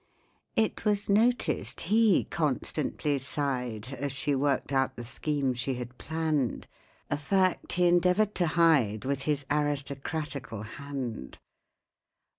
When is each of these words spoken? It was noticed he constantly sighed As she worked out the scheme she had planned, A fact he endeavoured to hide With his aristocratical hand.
It 0.55 0.83
was 0.83 1.09
noticed 1.09 1.81
he 1.81 2.23
constantly 2.23 3.19
sighed 3.19 3.89
As 3.99 4.11
she 4.11 4.33
worked 4.33 4.71
out 4.71 4.95
the 4.95 5.05
scheme 5.05 5.53
she 5.53 5.75
had 5.75 5.95
planned, 5.99 6.65
A 7.11 7.17
fact 7.17 7.73
he 7.73 7.85
endeavoured 7.85 8.33
to 8.41 8.47
hide 8.47 9.05
With 9.05 9.21
his 9.29 9.45
aristocratical 9.51 10.63
hand. 10.63 11.37